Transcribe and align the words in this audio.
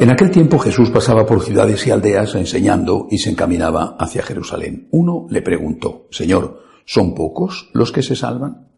En 0.00 0.10
aquel 0.10 0.30
tiempo 0.30 0.58
Jesús 0.58 0.90
pasaba 0.90 1.24
por 1.24 1.42
ciudades 1.42 1.86
y 1.86 1.90
aldeas 1.92 2.34
enseñando 2.34 3.06
y 3.10 3.18
se 3.18 3.30
encaminaba 3.30 3.96
hacia 3.98 4.22
Jerusalén. 4.22 4.88
Uno 4.90 5.26
le 5.30 5.40
preguntó, 5.40 6.08
Señor, 6.10 6.62
¿son 6.84 7.14
pocos 7.14 7.70
los 7.72 7.92
que 7.92 8.02
se 8.02 8.16
salvan? 8.16 8.68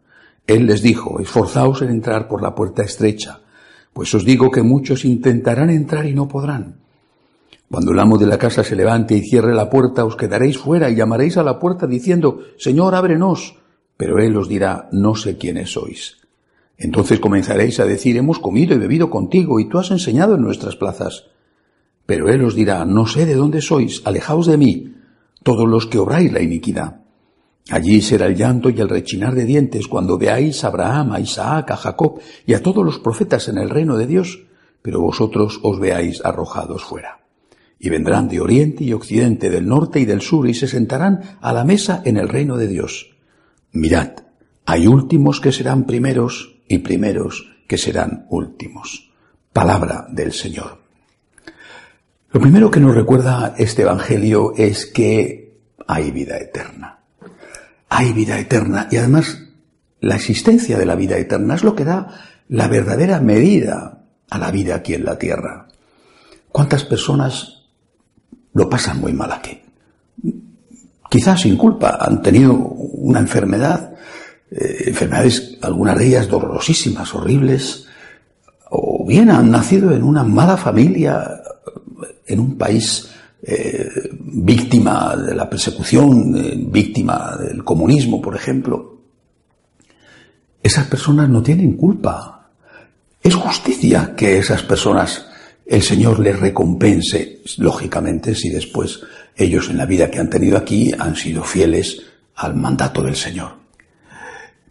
Él 0.45 0.67
les 0.67 0.81
dijo, 0.81 1.19
esforzaos 1.19 1.81
en 1.81 1.89
entrar 1.89 2.27
por 2.27 2.41
la 2.41 2.53
puerta 2.53 2.83
estrecha, 2.83 3.41
pues 3.93 4.13
os 4.13 4.23
digo 4.23 4.51
que 4.51 4.61
muchos 4.61 5.05
intentarán 5.05 5.71
entrar 5.71 6.05
y 6.05 6.13
no 6.13 6.27
podrán. 6.27 6.81
Cuando 7.69 7.91
el 7.91 7.99
amo 7.99 8.17
de 8.17 8.27
la 8.27 8.37
casa 8.37 8.63
se 8.63 8.75
levante 8.75 9.15
y 9.15 9.21
cierre 9.21 9.53
la 9.53 9.69
puerta, 9.69 10.05
os 10.05 10.15
quedaréis 10.15 10.57
fuera 10.57 10.89
y 10.89 10.95
llamaréis 10.95 11.35
a 11.37 11.43
la 11.43 11.59
puerta 11.59 11.87
diciendo, 11.87 12.39
Señor, 12.57 12.95
ábrenos. 12.95 13.55
Pero 13.97 14.19
él 14.19 14.37
os 14.37 14.47
dirá, 14.47 14.87
no 14.91 15.15
sé 15.15 15.37
quiénes 15.37 15.71
sois. 15.71 16.17
Entonces 16.77 17.19
comenzaréis 17.19 17.79
a 17.79 17.85
decir, 17.85 18.17
hemos 18.17 18.39
comido 18.39 18.75
y 18.75 18.77
bebido 18.77 19.09
contigo 19.09 19.59
y 19.59 19.67
tú 19.67 19.79
has 19.79 19.89
enseñado 19.91 20.35
en 20.35 20.41
nuestras 20.41 20.75
plazas. 20.75 21.25
Pero 22.05 22.29
él 22.29 22.43
os 22.43 22.55
dirá, 22.55 22.85
no 22.85 23.07
sé 23.07 23.25
de 23.25 23.35
dónde 23.35 23.61
sois, 23.61 24.01
alejaos 24.05 24.45
de 24.45 24.57
mí, 24.57 24.93
todos 25.43 25.67
los 25.67 25.87
que 25.87 25.97
obráis 25.97 26.31
la 26.31 26.41
iniquidad. 26.41 27.01
Allí 27.69 28.01
será 28.01 28.27
el 28.27 28.35
llanto 28.35 28.69
y 28.69 28.79
el 28.79 28.87
rechinar 28.87 29.35
de 29.35 29.43
dientes 29.43 29.87
cuando 29.87 30.17
veáis 30.17 30.63
a 30.63 30.67
Abraham, 30.67 31.11
a 31.11 31.19
Isaac, 31.19 31.71
a 31.71 31.75
Jacob 31.75 32.19
y 32.45 32.53
a 32.53 32.61
todos 32.61 32.85
los 32.85 32.99
profetas 32.99 33.49
en 33.49 33.57
el 33.57 33.69
reino 33.69 33.97
de 33.97 34.07
Dios, 34.07 34.45
pero 34.81 35.01
vosotros 35.01 35.59
os 35.63 35.79
veáis 35.79 36.23
arrojados 36.23 36.83
fuera. 36.83 37.25
Y 37.79 37.89
vendrán 37.89 38.29
de 38.29 38.39
oriente 38.39 38.83
y 38.83 38.93
occidente, 38.93 39.49
del 39.49 39.67
norte 39.67 39.99
y 39.99 40.05
del 40.05 40.21
sur, 40.21 40.47
y 40.47 40.53
se 40.53 40.67
sentarán 40.67 41.37
a 41.41 41.51
la 41.51 41.65
mesa 41.65 42.01
en 42.05 42.17
el 42.17 42.29
reino 42.29 42.55
de 42.55 42.67
Dios. 42.67 43.17
Mirad, 43.73 44.11
hay 44.65 44.87
últimos 44.87 45.41
que 45.41 45.51
serán 45.51 45.83
primeros 45.83 46.56
y 46.67 46.79
primeros 46.79 47.47
que 47.67 47.77
serán 47.77 48.25
últimos. 48.29 49.11
Palabra 49.53 50.07
del 50.09 50.33
Señor. 50.33 50.79
Lo 52.31 52.41
primero 52.41 52.69
que 52.69 52.79
nos 52.79 52.95
recuerda 52.95 53.55
este 53.57 53.83
Evangelio 53.83 54.53
es 54.55 54.85
que 54.85 55.57
hay 55.87 56.11
vida 56.11 56.37
eterna 56.37 56.97
hay 57.89 58.13
vida 58.13 58.39
eterna 58.39 58.87
y 58.91 58.97
además 58.97 59.43
la 59.99 60.15
existencia 60.15 60.77
de 60.77 60.85
la 60.85 60.95
vida 60.95 61.17
eterna 61.17 61.55
es 61.55 61.63
lo 61.63 61.75
que 61.75 61.85
da 61.85 62.21
la 62.49 62.67
verdadera 62.67 63.19
medida 63.19 64.03
a 64.29 64.37
la 64.37 64.51
vida 64.51 64.75
aquí 64.75 64.93
en 64.93 65.05
la 65.05 65.17
tierra. 65.17 65.67
¿Cuántas 66.51 66.83
personas 66.83 67.63
lo 68.53 68.69
pasan 68.69 68.99
muy 68.99 69.13
mal 69.13 69.31
aquí? 69.31 69.61
Quizás 71.09 71.41
sin 71.41 71.57
culpa, 71.57 71.97
han 71.99 72.21
tenido 72.21 72.53
una 72.53 73.19
enfermedad, 73.19 73.93
eh, 74.51 74.83
enfermedades, 74.87 75.57
algunas 75.61 75.97
de 75.97 76.07
ellas 76.07 76.27
dolorosísimas, 76.27 77.13
horribles, 77.13 77.87
o 78.69 79.05
bien 79.05 79.29
han 79.29 79.51
nacido 79.51 79.91
en 79.93 80.03
una 80.03 80.23
mala 80.23 80.57
familia, 80.57 81.41
en 82.25 82.39
un 82.39 82.57
país 82.57 83.09
eh, 83.41 84.09
víctima 84.11 85.15
de 85.15 85.35
la 85.35 85.49
persecución, 85.49 86.35
eh, 86.35 86.53
víctima 86.57 87.37
del 87.39 87.63
comunismo, 87.63 88.21
por 88.21 88.35
ejemplo, 88.35 88.97
esas 90.61 90.87
personas 90.87 91.29
no 91.29 91.41
tienen 91.41 91.77
culpa. 91.77 92.49
Es 93.21 93.35
justicia 93.35 94.13
que 94.15 94.37
esas 94.37 94.63
personas 94.63 95.27
el 95.65 95.81
Señor 95.81 96.19
les 96.19 96.39
recompense, 96.39 97.41
lógicamente, 97.57 98.33
si 98.33 98.49
después 98.49 99.01
ellos 99.35 99.69
en 99.69 99.77
la 99.77 99.85
vida 99.85 100.09
que 100.09 100.19
han 100.19 100.29
tenido 100.29 100.57
aquí 100.57 100.91
han 100.97 101.15
sido 101.15 101.43
fieles 101.43 102.01
al 102.35 102.55
mandato 102.55 103.03
del 103.03 103.15
Señor. 103.15 103.66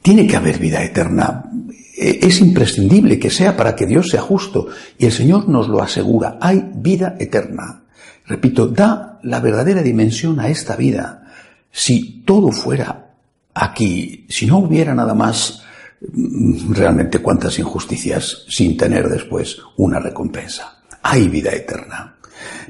Tiene 0.06 0.24
que 0.24 0.36
haber 0.36 0.60
vida 0.60 0.84
eterna. 0.84 1.50
E, 1.98 2.20
es 2.22 2.40
imprescindible 2.40 3.18
que 3.18 3.28
sea 3.28 3.56
para 3.56 3.74
que 3.74 3.86
Dios 3.86 4.08
sea 4.08 4.20
justo. 4.20 4.68
Y 4.96 5.06
el 5.06 5.10
Señor 5.10 5.48
nos 5.48 5.66
lo 5.66 5.82
asegura. 5.82 6.38
Hay 6.40 6.64
vida 6.76 7.16
eterna. 7.18 7.82
Repito, 8.24 8.68
da 8.68 9.18
la 9.24 9.40
verdadera 9.40 9.82
dimensión 9.82 10.38
a 10.38 10.48
esta 10.48 10.76
vida. 10.76 11.26
Si 11.72 12.22
todo 12.24 12.52
fuera 12.52 13.16
aquí, 13.52 14.24
si 14.28 14.46
no 14.46 14.58
hubiera 14.58 14.94
nada 14.94 15.12
más, 15.12 15.64
mm, 16.12 16.72
realmente 16.72 17.18
cuántas 17.18 17.58
injusticias 17.58 18.44
sin 18.48 18.76
tener 18.76 19.08
después 19.08 19.58
una 19.76 19.98
recompensa. 19.98 20.84
Hay 21.02 21.26
vida 21.26 21.50
eterna. 21.50 22.14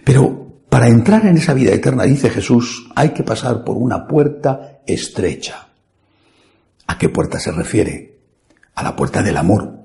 Pero 0.02 0.62
para 0.70 0.88
entrar 0.88 1.26
en 1.26 1.36
esa 1.36 1.52
vida 1.52 1.72
eterna, 1.72 2.04
dice 2.04 2.30
Jesús, 2.30 2.88
hay 2.94 3.10
que 3.10 3.24
pasar 3.24 3.62
por 3.62 3.76
una 3.76 4.06
puerta 4.08 4.80
estrecha. 4.86 5.66
¿A 6.86 6.98
qué 6.98 7.08
puerta 7.08 7.38
se 7.38 7.52
refiere? 7.52 8.18
A 8.74 8.82
la 8.82 8.94
puerta 8.94 9.22
del 9.22 9.36
amor. 9.36 9.76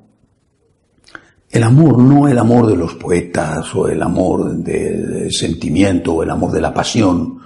El 1.50 1.64
amor, 1.64 2.00
no 2.00 2.28
el 2.28 2.38
amor 2.38 2.68
de 2.68 2.78
los 2.78 2.96
poetas 2.96 3.76
o 3.76 3.90
el 3.90 4.02
amor 4.02 4.56
del 4.58 5.32
sentimiento 5.32 6.14
o 6.14 6.24
el 6.24 6.30
amor 6.30 6.52
de 6.52 6.62
la 6.62 6.74
pasión, 6.74 7.40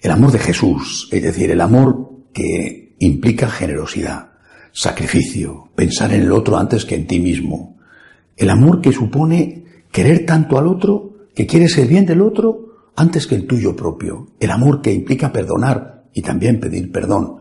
el 0.00 0.10
amor 0.10 0.30
de 0.30 0.38
Jesús, 0.38 1.08
es 1.10 1.22
decir, 1.22 1.50
el 1.50 1.60
amor 1.60 2.10
que 2.32 2.94
implica 3.00 3.50
generosidad, 3.50 4.30
sacrificio, 4.72 5.70
pensar 5.74 6.12
en 6.12 6.22
el 6.22 6.32
otro 6.32 6.58
antes 6.58 6.84
que 6.84 6.94
en 6.94 7.06
ti 7.08 7.18
mismo, 7.18 7.76
el 8.36 8.50
amor 8.50 8.80
que 8.80 8.92
supone 8.92 9.64
querer 9.90 10.24
tanto 10.24 10.56
al 10.56 10.68
otro 10.68 11.28
que 11.34 11.46
quieres 11.46 11.76
el 11.78 11.88
bien 11.88 12.06
del 12.06 12.22
otro 12.22 12.92
antes 12.96 13.26
que 13.26 13.34
el 13.34 13.46
tuyo 13.46 13.74
propio, 13.74 14.28
el 14.38 14.50
amor 14.50 14.80
que 14.80 14.92
implica 14.92 15.32
perdonar 15.32 16.04
y 16.12 16.22
también 16.22 16.60
pedir 16.60 16.92
perdón, 16.92 17.40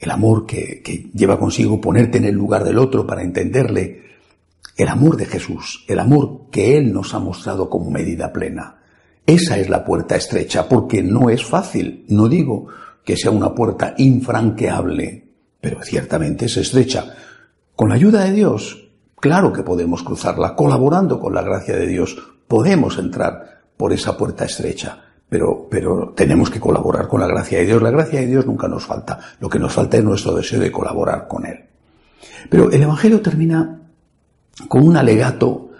el 0.00 0.10
amor 0.10 0.46
que, 0.46 1.10
lleva 1.14 1.38
consigo 1.38 1.80
ponerte 1.80 2.18
en 2.18 2.24
el 2.24 2.34
lugar 2.34 2.64
del 2.64 2.78
otro 2.78 3.06
para 3.06 3.22
entenderle, 3.22 4.00
el 4.76 4.88
amor 4.88 5.18
de 5.18 5.26
Jesús, 5.26 5.84
el 5.88 5.98
amor 5.98 6.46
que 6.50 6.78
Él 6.78 6.90
nos 6.90 7.12
ha 7.12 7.18
mostrado 7.18 7.68
como 7.68 7.90
medida 7.90 8.32
plena. 8.32 8.78
Esa 9.26 9.58
es 9.58 9.68
la 9.68 9.84
puerta 9.84 10.16
estrecha, 10.16 10.66
porque 10.66 11.02
no 11.02 11.28
es 11.28 11.44
fácil. 11.44 12.06
No 12.08 12.28
digo 12.28 12.68
que 13.04 13.16
sea 13.16 13.30
una 13.30 13.54
puerta 13.54 13.94
infranqueable, 13.98 15.28
pero 15.60 15.82
ciertamente 15.82 16.46
es 16.46 16.56
estrecha. 16.56 17.14
Con 17.76 17.90
la 17.90 17.96
ayuda 17.96 18.24
de 18.24 18.32
Dios, 18.32 18.88
claro 19.16 19.52
que 19.52 19.62
podemos 19.62 20.02
cruzarla. 20.02 20.56
Colaborando 20.56 21.20
con 21.20 21.34
la 21.34 21.42
gracia 21.42 21.76
de 21.76 21.86
Dios, 21.86 22.16
podemos 22.48 22.96
entrar 22.96 23.60
por 23.76 23.92
esa 23.92 24.16
puerta 24.16 24.46
estrecha. 24.46 25.09
Pero, 25.30 25.68
pero 25.70 26.12
tenemos 26.14 26.50
que 26.50 26.60
colaborar 26.60 27.06
con 27.08 27.20
la 27.20 27.28
gracia 27.28 27.58
de 27.58 27.66
Dios. 27.66 27.80
La 27.80 27.90
gracia 27.90 28.20
de 28.20 28.26
Dios 28.26 28.44
nunca 28.44 28.68
nos 28.68 28.84
falta. 28.84 29.18
Lo 29.38 29.48
que 29.48 29.60
nos 29.60 29.72
falta 29.72 29.96
es 29.96 30.04
nuestro 30.04 30.34
deseo 30.34 30.60
de 30.60 30.72
colaborar 30.72 31.28
con 31.28 31.46
Él. 31.46 31.64
Pero 32.50 32.70
el 32.70 32.82
Evangelio 32.82 33.22
termina 33.22 33.80
con 34.68 34.86
un 34.86 34.96
alegato 34.96 35.70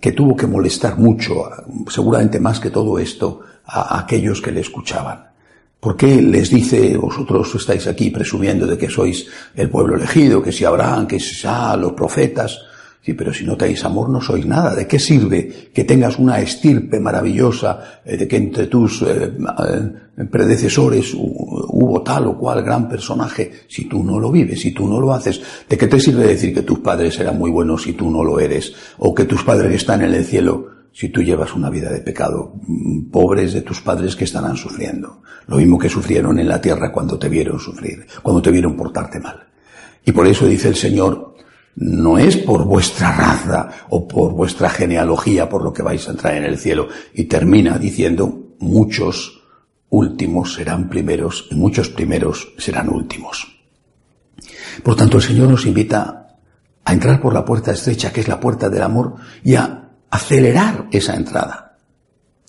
que 0.00 0.12
tuvo 0.12 0.36
que 0.36 0.46
molestar 0.46 0.98
mucho, 0.98 1.34
seguramente 1.88 2.40
más 2.40 2.60
que 2.60 2.70
todo 2.70 2.98
esto, 2.98 3.40
a 3.64 4.00
aquellos 4.00 4.42
que 4.42 4.52
le 4.52 4.60
escuchaban. 4.60 5.26
¿Por 5.78 5.96
qué 5.96 6.20
les 6.20 6.50
dice, 6.50 6.96
vosotros 6.96 7.54
estáis 7.54 7.86
aquí 7.86 8.10
presumiendo 8.10 8.66
de 8.66 8.76
que 8.76 8.90
sois 8.90 9.26
el 9.54 9.70
pueblo 9.70 9.94
elegido, 9.94 10.42
que 10.42 10.50
si 10.50 10.64
Abraham, 10.64 11.06
que 11.06 11.20
si 11.20 11.34
Sa, 11.34 11.76
los 11.76 11.92
profetas? 11.92 12.58
Sí, 13.06 13.14
pero 13.14 13.32
si 13.32 13.44
no 13.44 13.56
tenéis 13.56 13.84
amor 13.84 14.08
no 14.10 14.20
sois 14.20 14.44
nada. 14.44 14.74
¿De 14.74 14.88
qué 14.88 14.98
sirve 14.98 15.70
que 15.72 15.84
tengas 15.84 16.18
una 16.18 16.40
estirpe 16.40 16.98
maravillosa, 16.98 18.00
eh, 18.04 18.16
de 18.16 18.26
que 18.26 18.36
entre 18.36 18.66
tus 18.66 19.00
eh, 19.02 19.30
eh, 19.30 20.24
predecesores 20.28 21.14
hubo 21.14 22.02
tal 22.02 22.26
o 22.26 22.36
cual 22.36 22.64
gran 22.64 22.88
personaje, 22.88 23.52
si 23.68 23.84
tú 23.84 24.02
no 24.02 24.18
lo 24.18 24.32
vives, 24.32 24.60
si 24.60 24.72
tú 24.72 24.88
no 24.88 24.98
lo 25.00 25.14
haces? 25.14 25.40
¿De 25.68 25.78
qué 25.78 25.86
te 25.86 26.00
sirve 26.00 26.26
decir 26.26 26.52
que 26.52 26.62
tus 26.62 26.80
padres 26.80 27.16
eran 27.20 27.38
muy 27.38 27.52
buenos 27.52 27.84
si 27.84 27.92
tú 27.92 28.10
no 28.10 28.24
lo 28.24 28.40
eres? 28.40 28.74
¿O 28.98 29.14
que 29.14 29.24
tus 29.24 29.44
padres 29.44 29.72
están 29.72 30.02
en 30.02 30.12
el 30.12 30.24
cielo 30.24 30.66
si 30.92 31.10
tú 31.10 31.22
llevas 31.22 31.54
una 31.54 31.70
vida 31.70 31.92
de 31.92 32.00
pecado? 32.00 32.54
Mm, 32.66 33.08
pobres 33.12 33.52
de 33.52 33.60
tus 33.60 33.82
padres 33.82 34.16
que 34.16 34.24
estarán 34.24 34.56
sufriendo. 34.56 35.22
Lo 35.46 35.58
mismo 35.58 35.78
que 35.78 35.88
sufrieron 35.88 36.40
en 36.40 36.48
la 36.48 36.60
tierra 36.60 36.90
cuando 36.90 37.16
te 37.16 37.28
vieron 37.28 37.60
sufrir, 37.60 38.04
cuando 38.20 38.42
te 38.42 38.50
vieron 38.50 38.76
portarte 38.76 39.20
mal. 39.20 39.46
Y 40.04 40.10
por 40.10 40.26
eso 40.26 40.44
dice 40.44 40.66
el 40.66 40.74
Señor, 40.74 41.35
no 41.76 42.16
es 42.16 42.38
por 42.38 42.64
vuestra 42.64 43.12
raza 43.12 43.70
o 43.90 44.08
por 44.08 44.32
vuestra 44.32 44.70
genealogía 44.70 45.48
por 45.48 45.62
lo 45.62 45.72
que 45.72 45.82
vais 45.82 46.08
a 46.08 46.12
entrar 46.12 46.34
en 46.34 46.44
el 46.44 46.58
cielo. 46.58 46.88
Y 47.12 47.24
termina 47.24 47.78
diciendo, 47.78 48.54
muchos 48.58 49.42
últimos 49.90 50.54
serán 50.54 50.88
primeros 50.88 51.46
y 51.50 51.54
muchos 51.54 51.90
primeros 51.90 52.54
serán 52.56 52.88
últimos. 52.88 53.60
Por 54.82 54.96
tanto, 54.96 55.18
el 55.18 55.22
Señor 55.22 55.48
nos 55.48 55.66
invita 55.66 56.38
a 56.84 56.92
entrar 56.92 57.20
por 57.20 57.34
la 57.34 57.44
puerta 57.44 57.72
estrecha, 57.72 58.12
que 58.12 58.20
es 58.20 58.28
la 58.28 58.40
puerta 58.40 58.70
del 58.70 58.82
amor, 58.82 59.16
y 59.42 59.54
a 59.54 59.90
acelerar 60.10 60.86
esa 60.92 61.14
entrada. 61.14 61.76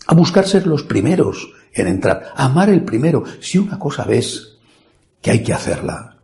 A 0.07 0.15
buscar 0.15 0.47
ser 0.47 0.68
los 0.68 0.83
primeros 0.83 1.50
en 1.74 1.88
entrar, 1.88 2.31
a 2.35 2.45
amar 2.45 2.69
el 2.69 2.83
primero. 2.83 3.24
Si 3.41 3.57
una 3.57 3.77
cosa 3.77 4.06
ves 4.06 4.57
que 5.21 5.31
hay 5.31 5.44
que 5.44 5.53
hacerla, 5.53 6.18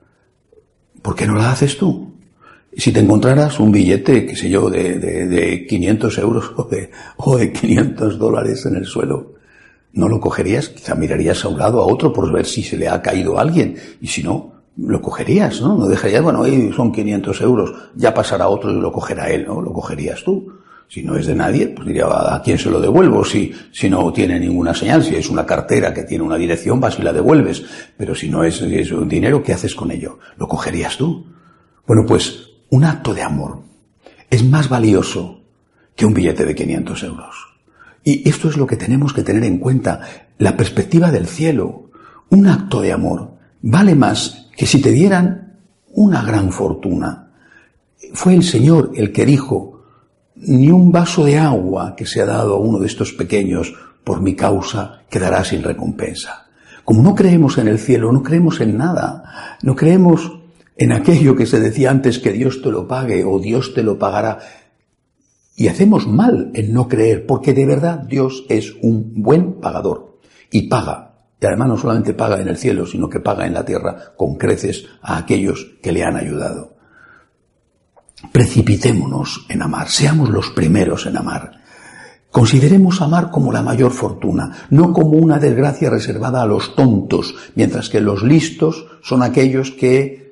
¿por 1.02 1.16
qué 1.16 1.28
no 1.28 1.36
la 1.36 1.52
haces 1.52 1.78
tú? 1.78 2.13
Si 2.76 2.92
te 2.92 3.00
encontraras 3.00 3.60
un 3.60 3.72
billete, 3.72 4.26
qué 4.26 4.36
sé 4.36 4.50
yo, 4.50 4.70
de, 4.70 4.98
de, 4.98 5.28
de 5.28 5.66
500 5.68 6.18
euros 6.18 6.52
o 6.56 6.64
de, 6.64 6.90
o 7.18 7.38
de 7.38 7.52
500 7.52 8.18
dólares 8.18 8.66
en 8.66 8.76
el 8.76 8.86
suelo, 8.86 9.34
¿no 9.94 10.10
lo 10.10 10.20
cogerías? 10.20 10.70
Quizá 10.70 10.96
mirarías 10.96 11.46
a 11.46 11.50
un 11.50 11.60
lado, 11.60 11.82
a 11.82 11.86
otro, 11.86 12.12
por 12.12 12.32
ver 12.32 12.46
si 12.46 12.64
se 12.64 12.78
le 12.78 12.88
ha 12.88 13.02
caído 13.02 13.38
a 13.38 13.42
alguien. 13.42 13.76
Y 14.02 14.08
si 14.08 14.24
no, 14.24 14.54
lo 14.78 15.02
cogerías, 15.02 15.62
¿no? 15.62 15.78
No 15.78 15.88
dejarías, 15.88 16.24
bueno, 16.24 16.44
ahí 16.44 16.72
son 16.76 16.92
500 16.92 17.42
euros, 17.42 17.74
ya 17.96 18.14
pasará 18.14 18.48
otro 18.48 18.72
y 18.72 18.80
lo 18.80 18.92
cogerá 18.92 19.30
él, 19.30 19.46
¿no? 19.46 19.62
Lo 19.62 19.72
cogerías 19.72 20.24
tú. 20.24 20.52
Si 20.88 21.02
no 21.02 21.16
es 21.16 21.26
de 21.26 21.34
nadie, 21.34 21.70
pues 21.70 21.88
diría, 21.88 22.06
¿a 22.06 22.42
quién 22.44 22.58
se 22.58 22.70
lo 22.70 22.80
devuelvo? 22.80 23.24
Si, 23.26 23.52
si 23.72 23.90
no 23.90 24.12
tiene 24.14 24.40
ninguna 24.40 24.76
señal, 24.76 25.04
si 25.04 25.16
es 25.16 25.30
una 25.30 25.46
cartera 25.46 25.94
que 25.94 26.04
tiene 26.04 26.24
una 26.24 26.38
dirección, 26.38 26.80
vas 26.80 27.00
y 27.00 27.02
la 27.02 27.14
devuelves. 27.14 27.64
Pero 27.98 28.14
si 28.14 28.30
no 28.30 28.44
es, 28.44 28.62
es 28.62 28.92
un 28.92 29.08
dinero, 29.08 29.42
¿qué 29.42 29.54
haces 29.54 29.74
con 29.74 29.90
ello? 29.92 30.20
¿Lo 30.38 30.48
cogerías 30.48 30.98
tú? 30.98 31.26
Bueno, 31.88 32.04
pues 32.06 32.53
un 32.74 32.86
acto 32.86 33.14
de 33.14 33.22
amor 33.22 33.60
es 34.32 34.44
más 34.44 34.68
valioso 34.68 35.42
que 35.96 36.08
un 36.08 36.14
billete 36.16 36.44
de 36.44 36.56
500 36.56 37.04
euros. 37.04 37.36
Y 38.04 38.28
esto 38.28 38.50
es 38.50 38.58
lo 38.58 38.66
que 38.66 38.78
tenemos 38.78 39.14
que 39.14 39.22
tener 39.22 39.44
en 39.44 39.60
cuenta, 39.60 40.02
la 40.40 40.58
perspectiva 40.58 41.12
del 41.12 41.28
cielo. 41.28 41.92
Un 42.32 42.48
acto 42.48 42.82
de 42.82 42.92
amor 42.92 43.36
vale 43.62 43.94
más 43.94 44.50
que 44.58 44.66
si 44.66 44.82
te 44.82 44.90
dieran 44.90 45.60
una 45.92 46.24
gran 46.24 46.52
fortuna. 46.52 47.28
Fue 48.14 48.34
el 48.34 48.42
Señor 48.42 48.94
el 48.96 49.12
que 49.12 49.28
dijo, 49.28 49.84
ni 50.36 50.72
un 50.72 50.92
vaso 50.92 51.26
de 51.26 51.38
agua 51.38 51.96
que 51.96 52.08
se 52.08 52.24
ha 52.24 52.26
dado 52.26 52.56
a 52.56 52.60
uno 52.60 52.80
de 52.80 52.88
estos 52.88 53.14
pequeños 53.14 53.72
por 54.04 54.20
mi 54.20 54.36
causa 54.36 55.04
quedará 55.12 55.44
sin 55.44 55.62
recompensa. 55.62 56.48
Como 56.84 57.04
no 57.04 57.14
creemos 57.14 57.60
en 57.60 57.68
el 57.68 57.78
cielo, 57.78 58.12
no 58.12 58.24
creemos 58.24 58.60
en 58.62 58.78
nada, 58.78 59.60
no 59.62 59.76
creemos 59.76 60.33
en 60.76 60.92
aquello 60.92 61.36
que 61.36 61.46
se 61.46 61.60
decía 61.60 61.92
antes 61.92 62.20
que 62.20 62.32
Dios 62.32 62.62
te 62.62 62.72
lo 62.72 62.88
pague 62.88 63.24
o 63.24 63.40
Dios 63.40 63.74
te 63.74 63.84
lo 63.84 64.00
pagará. 64.00 64.40
Y 65.56 65.68
hacemos 65.68 66.08
mal 66.08 66.52
en 66.56 66.74
no 66.74 66.88
creer, 66.88 67.26
porque 67.28 67.54
de 67.54 67.66
verdad 67.66 68.00
Dios 68.00 68.46
es 68.50 68.74
un 68.82 69.22
buen 69.22 69.60
pagador 69.60 70.20
y 70.50 70.68
paga. 70.68 71.14
Y 71.40 71.46
además 71.46 71.68
no 71.68 71.78
solamente 71.78 72.14
paga 72.14 72.42
en 72.42 72.48
el 72.48 72.58
cielo, 72.58 72.86
sino 72.88 73.10
que 73.10 73.20
paga 73.20 73.46
en 73.46 73.54
la 73.54 73.66
tierra 73.66 74.14
con 74.16 74.36
creces 74.36 74.86
a 75.02 75.18
aquellos 75.18 75.76
que 75.82 75.92
le 75.92 76.04
han 76.04 76.16
ayudado. 76.16 76.74
Precipitémonos 78.32 79.46
en 79.50 79.62
amar, 79.62 79.90
seamos 79.90 80.30
los 80.30 80.50
primeros 80.52 81.06
en 81.06 81.18
amar. 81.18 81.64
Consideremos 82.32 83.02
amar 83.02 83.30
como 83.30 83.52
la 83.52 83.62
mayor 83.62 83.92
fortuna, 83.92 84.66
no 84.72 84.92
como 84.92 85.18
una 85.18 85.38
desgracia 85.38 85.92
reservada 85.92 86.42
a 86.42 86.48
los 86.48 86.76
tontos, 86.76 87.36
mientras 87.54 87.90
que 87.90 88.02
los 88.02 88.24
listos 88.24 88.88
son 89.04 89.22
aquellos 89.22 89.70
que 89.70 90.23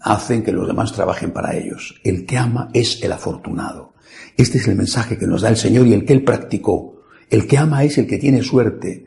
hacen 0.00 0.42
que 0.42 0.52
los 0.52 0.66
demás 0.66 0.92
trabajen 0.92 1.32
para 1.32 1.56
ellos. 1.56 2.00
El 2.04 2.26
que 2.26 2.38
ama 2.38 2.70
es 2.72 3.02
el 3.02 3.12
afortunado. 3.12 3.94
Este 4.36 4.58
es 4.58 4.68
el 4.68 4.76
mensaje 4.76 5.18
que 5.18 5.26
nos 5.26 5.42
da 5.42 5.48
el 5.48 5.56
Señor 5.56 5.86
y 5.86 5.94
el 5.94 6.04
que 6.04 6.12
Él 6.12 6.24
practicó. 6.24 7.02
El 7.28 7.46
que 7.46 7.58
ama 7.58 7.84
es 7.84 7.98
el 7.98 8.06
que 8.06 8.18
tiene 8.18 8.42
suerte. 8.42 9.06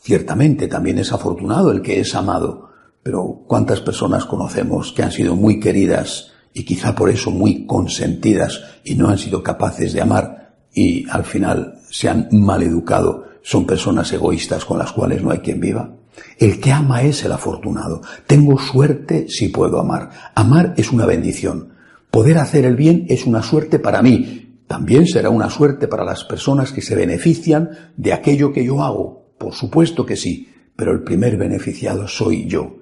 Ciertamente 0.00 0.66
también 0.66 0.98
es 0.98 1.12
afortunado 1.12 1.70
el 1.70 1.80
que 1.80 2.00
es 2.00 2.14
amado, 2.14 2.70
pero 3.02 3.44
¿cuántas 3.46 3.80
personas 3.80 4.24
conocemos 4.24 4.92
que 4.92 5.02
han 5.02 5.12
sido 5.12 5.36
muy 5.36 5.60
queridas 5.60 6.32
y 6.52 6.64
quizá 6.64 6.94
por 6.94 7.08
eso 7.08 7.30
muy 7.30 7.66
consentidas 7.66 8.62
y 8.84 8.96
no 8.96 9.08
han 9.08 9.18
sido 9.18 9.42
capaces 9.42 9.92
de 9.92 10.00
amar 10.00 10.56
y 10.74 11.08
al 11.08 11.24
final 11.24 11.78
se 11.88 12.08
han 12.08 12.28
mal 12.32 12.62
educado? 12.62 13.26
Son 13.42 13.64
personas 13.64 14.12
egoístas 14.12 14.64
con 14.64 14.78
las 14.78 14.92
cuales 14.92 15.22
no 15.22 15.30
hay 15.30 15.38
quien 15.38 15.60
viva. 15.60 15.94
El 16.38 16.60
que 16.60 16.72
ama 16.72 17.02
es 17.02 17.24
el 17.24 17.32
afortunado. 17.32 18.02
Tengo 18.26 18.58
suerte 18.58 19.26
si 19.28 19.48
puedo 19.48 19.80
amar. 19.80 20.10
Amar 20.34 20.74
es 20.76 20.92
una 20.92 21.06
bendición. 21.06 21.74
Poder 22.10 22.38
hacer 22.38 22.64
el 22.64 22.76
bien 22.76 23.06
es 23.08 23.26
una 23.26 23.42
suerte 23.42 23.78
para 23.78 24.02
mí. 24.02 24.62
También 24.66 25.06
será 25.06 25.30
una 25.30 25.50
suerte 25.50 25.88
para 25.88 26.04
las 26.04 26.24
personas 26.24 26.72
que 26.72 26.82
se 26.82 26.94
benefician 26.94 27.70
de 27.96 28.12
aquello 28.12 28.52
que 28.52 28.64
yo 28.64 28.82
hago. 28.82 29.34
Por 29.38 29.54
supuesto 29.54 30.06
que 30.06 30.16
sí, 30.16 30.48
pero 30.76 30.92
el 30.92 31.02
primer 31.02 31.36
beneficiado 31.36 32.08
soy 32.08 32.46
yo. 32.46 32.76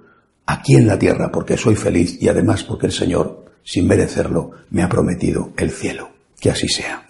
Aquí 0.46 0.74
en 0.74 0.86
la 0.86 0.98
tierra 0.98 1.30
porque 1.32 1.56
soy 1.56 1.76
feliz 1.76 2.20
y 2.20 2.28
además 2.28 2.64
porque 2.64 2.86
el 2.86 2.92
Señor, 2.92 3.44
sin 3.62 3.86
merecerlo, 3.86 4.50
me 4.70 4.82
ha 4.82 4.88
prometido 4.88 5.52
el 5.56 5.70
cielo. 5.70 6.10
Que 6.40 6.50
así 6.50 6.68
sea. 6.68 7.09